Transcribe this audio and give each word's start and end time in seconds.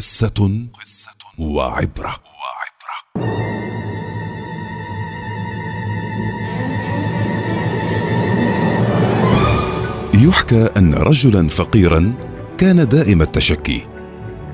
قصة 0.00 0.66
وعبرة. 1.38 2.16
يحكى 10.14 10.68
أن 10.76 10.94
رجلا 10.94 11.48
فقيرا 11.48 12.14
كان 12.58 12.88
دائم 12.88 13.22
التشكي 13.22 13.86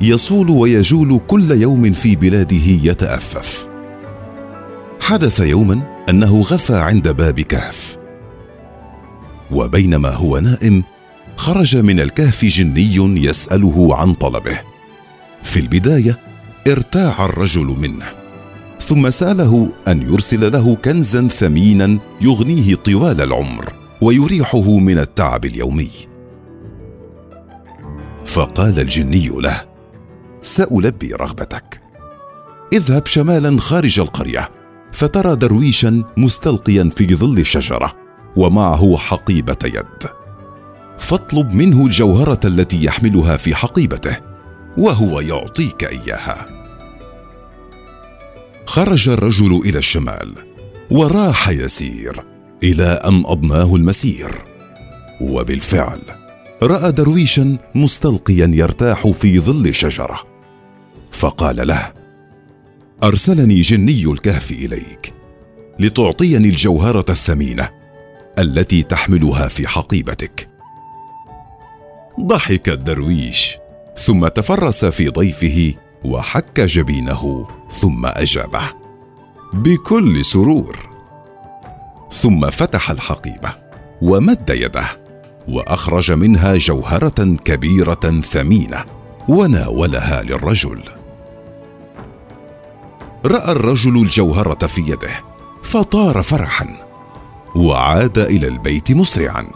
يصول 0.00 0.50
ويجول 0.50 1.20
كل 1.26 1.50
يوم 1.50 1.92
في 1.92 2.16
بلاده 2.16 2.66
يتأفف. 2.82 3.68
حدث 5.00 5.40
يوما 5.40 6.04
أنه 6.08 6.40
غفى 6.40 6.76
عند 6.76 7.08
باب 7.08 7.40
كهف. 7.40 7.96
وبينما 9.50 10.10
هو 10.10 10.38
نائم 10.38 10.82
خرج 11.36 11.76
من 11.76 12.00
الكهف 12.00 12.44
جني 12.44 13.24
يسأله 13.24 13.96
عن 13.96 14.14
طلبه. 14.14 14.73
في 15.44 15.60
البداية 15.60 16.20
ارتاع 16.68 17.24
الرجل 17.24 17.66
منه 17.66 18.06
ثم 18.80 19.10
ساله 19.10 19.72
أن 19.88 20.02
يرسل 20.02 20.52
له 20.52 20.74
كنزا 20.74 21.28
ثمينا 21.28 21.98
يغنيه 22.20 22.74
طوال 22.74 23.20
العمر 23.20 23.72
ويريحه 24.00 24.78
من 24.78 24.98
التعب 24.98 25.44
اليومي. 25.44 25.90
فقال 28.26 28.80
الجني 28.80 29.28
له 29.28 29.64
سألبي 30.42 31.12
رغبتك 31.12 31.80
اذهب 32.72 33.06
شمالا 33.06 33.58
خارج 33.58 34.00
القرية 34.00 34.50
فترى 34.92 35.36
درويشا 35.36 36.04
مستلقيا 36.16 36.90
في 36.96 37.14
ظل 37.14 37.46
شجره 37.46 37.92
ومعه 38.36 38.96
حقيبة 38.96 39.56
يد 39.64 40.10
فاطلب 40.98 41.52
منه 41.52 41.86
الجوهرة 41.86 42.40
التي 42.44 42.84
يحملها 42.84 43.36
في 43.36 43.54
حقيبته 43.54 44.33
وهو 44.78 45.20
يعطيك 45.20 45.84
إياها. 45.84 46.48
خرج 48.66 49.08
الرجل 49.08 49.60
إلى 49.64 49.78
الشمال 49.78 50.34
وراح 50.90 51.48
يسير 51.48 52.24
إلى 52.62 52.84
أن 52.84 53.22
أضناه 53.26 53.76
المسير. 53.76 54.54
وبالفعل 55.20 56.00
رأى 56.62 56.92
درويشا 56.92 57.58
مستلقيا 57.74 58.50
يرتاح 58.54 59.08
في 59.08 59.40
ظل 59.40 59.74
شجره 59.74 60.20
فقال 61.10 61.66
له 61.66 61.92
أرسلني 63.02 63.60
جني 63.60 64.04
الكهف 64.04 64.50
إليك 64.50 65.14
لتعطيني 65.80 66.48
الجوهرة 66.48 67.04
الثمينة 67.08 67.70
التي 68.38 68.82
تحملها 68.82 69.48
في 69.48 69.68
حقيبتك. 69.68 70.48
ضحك 72.20 72.68
الدرويش. 72.68 73.56
ثم 73.98 74.28
تفرس 74.28 74.84
في 74.84 75.08
ضيفه 75.08 75.74
وحك 76.04 76.60
جبينه 76.60 77.48
ثم 77.80 78.06
أجابه 78.06 78.62
بكل 79.52 80.24
سرور. 80.24 80.78
ثم 82.22 82.50
فتح 82.50 82.90
الحقيبة 82.90 83.54
ومد 84.02 84.50
يده 84.50 84.86
وأخرج 85.48 86.12
منها 86.12 86.56
جوهرة 86.56 87.36
كبيرة 87.44 88.20
ثمينة 88.30 88.84
وناولها 89.28 90.22
للرجل. 90.22 90.82
رأى 93.24 93.52
الرجل 93.52 93.96
الجوهرة 93.96 94.66
في 94.66 94.80
يده 94.80 95.20
فطار 95.62 96.22
فرحا 96.22 96.66
وعاد 97.56 98.18
إلى 98.18 98.48
البيت 98.48 98.92
مسرعا 98.92 99.46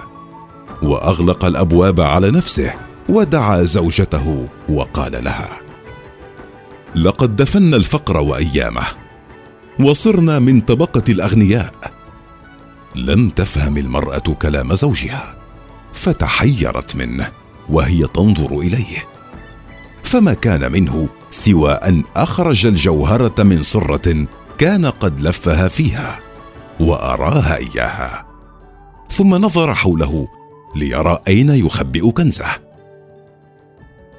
وأغلق 0.82 1.44
الأبواب 1.44 2.00
على 2.00 2.30
نفسه 2.30 2.74
ودعا 3.08 3.64
زوجته 3.64 4.48
وقال 4.68 5.24
لها 5.24 5.60
لقد 6.94 7.36
دفنا 7.36 7.76
الفقر 7.76 8.16
وأيامه 8.16 8.86
وصرنا 9.80 10.38
من 10.38 10.60
طبقة 10.60 11.02
الأغنياء. 11.08 11.72
لم 12.94 13.30
تفهم 13.30 13.76
المرأة 13.76 14.18
كلام 14.18 14.74
زوجها 14.74 15.34
فتحيرت 15.92 16.96
منه 16.96 17.28
وهي 17.68 18.06
تنظر 18.06 18.58
إليه. 18.58 19.04
فما 20.02 20.34
كان 20.34 20.72
منه 20.72 21.08
سوى 21.30 21.72
أن 21.72 22.04
أخرج 22.16 22.66
الجوهرة 22.66 23.42
من 23.42 23.62
صرة 23.62 24.26
كان 24.58 24.86
قد 24.86 25.20
لفها 25.20 25.68
فيها 25.68 26.20
وأراها 26.80 27.56
إياها. 27.56 28.26
ثم 29.10 29.34
نظر 29.34 29.74
حوله 29.74 30.28
ليرى 30.76 31.18
أين 31.28 31.50
يخبئ 31.50 32.10
كنزه. 32.10 32.67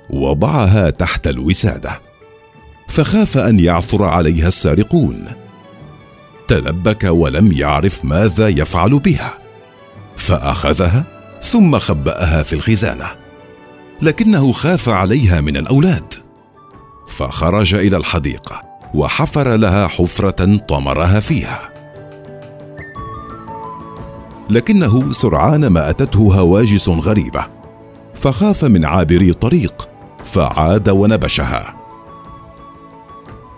وضعها 0.09 0.89
تحت 0.89 1.27
الوسادة. 1.27 2.01
فخاف 2.87 3.37
أن 3.37 3.59
يعثر 3.59 4.03
عليها 4.03 4.47
السارقون. 4.47 5.25
تلبك 6.47 7.03
ولم 7.03 7.51
يعرف 7.51 8.05
ماذا 8.05 8.47
يفعل 8.47 8.99
بها. 8.99 9.37
فأخذها 10.17 11.03
ثم 11.41 11.79
خبأها 11.79 12.43
في 12.43 12.53
الخزانة. 12.53 13.05
لكنه 14.01 14.51
خاف 14.51 14.89
عليها 14.89 15.41
من 15.41 15.57
الأولاد. 15.57 16.13
فخرج 17.07 17.75
إلى 17.75 17.97
الحديقه 17.97 18.63
وحفر 18.93 19.55
لها 19.55 19.87
حفرة 19.87 20.57
طمرها 20.57 21.19
فيها. 21.19 21.59
لكنه 24.49 25.11
سرعان 25.11 25.67
ما 25.67 25.89
أتته 25.89 26.19
هواجس 26.19 26.89
غريبة. 26.89 27.45
فخاف 28.15 28.65
من 28.65 28.85
عابري 28.85 29.33
طريق 29.33 29.88
فعاد 30.23 30.89
ونبشها. 30.89 31.75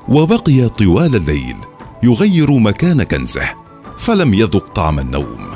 وبقي 0.10 0.70
طوال 0.70 1.16
الليل 1.16 1.56
يغير 2.04 2.52
مكان 2.52 3.04
كنزه 3.04 3.50
فلم 3.98 4.34
يذق 4.34 4.68
طعم 4.68 5.00
النوم. 5.00 5.48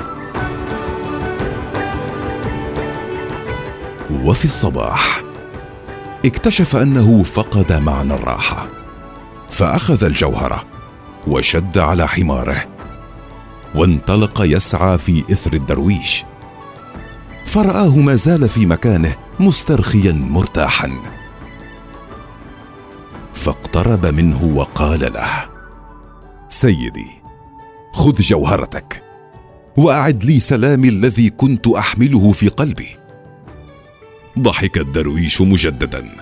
وفي 4.24 4.44
الصباح 4.44 5.22
اكتشف 6.24 6.76
أنه 6.76 7.22
فقد 7.22 7.72
معنى 7.72 8.14
الراحة 8.14 8.66
فأخذ 9.50 10.04
الجوهره 10.04 10.62
وشد 11.26 11.78
على 11.78 12.08
حماره 12.08 12.64
وانطلق 13.74 14.42
يسعى 14.42 14.98
في 14.98 15.24
إثر 15.32 15.52
الدرويش. 15.52 16.24
فرآه 17.46 17.96
ما 17.96 18.14
زال 18.14 18.48
في 18.48 18.66
مكانه 18.66 19.16
مسترخيا 19.40 20.12
مرتاحا. 20.12 20.90
فاقترب 23.34 24.06
منه 24.06 24.44
وقال 24.44 25.12
له 25.12 25.48
سيدي 26.48 27.06
خذ 27.92 28.20
جوهرتك 28.20 29.02
وأعد 29.76 30.24
لي 30.24 30.38
سلامي 30.38 30.88
الذي 30.88 31.30
كنت 31.30 31.66
أحمله 31.68 32.32
في 32.32 32.48
قلبي. 32.48 32.88
ضحك 34.38 34.78
الدرويش 34.78 35.40
مجددا 35.40 36.16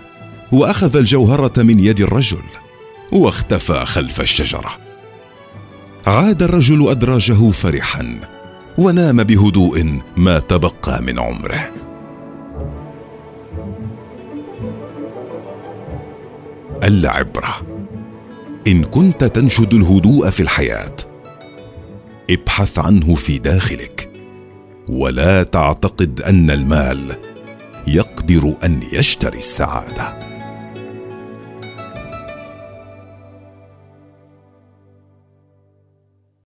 وأخذ 0.53 0.97
الجوهرة 0.97 1.63
من 1.63 1.81
يد 1.81 2.01
الرجل 2.01 2.43
واختفى 3.13 3.85
خلف 3.85 4.21
الشجرة. 4.21 4.71
عاد 6.07 6.43
الرجل 6.43 6.89
أدراجه 6.89 7.51
فرحا 7.51 8.21
ونام 8.79 9.17
بهدوء 9.17 10.01
ما 10.17 10.39
تبقى 10.39 11.03
من 11.03 11.19
عمره. 11.19 11.84
العبرة. 16.85 17.55
إن 18.67 18.85
كنت 18.85 19.25
تنشد 19.25 19.75
الهدوء 19.75 20.31
في 20.31 20.41
الحياة 20.41 20.97
ابحث 22.31 22.79
عنه 22.79 23.15
في 23.15 23.39
داخلك. 23.39 24.11
ولا 24.89 25.43
تعتقد 25.43 26.21
أن 26.21 26.51
المال 26.51 27.17
يقدر 27.87 28.55
أن 28.65 28.81
يشتري 28.93 29.39
السعادة. 29.39 30.34